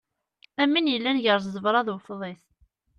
[0.61, 2.43] Am win yellan gar ẓẓebra d ufḍis.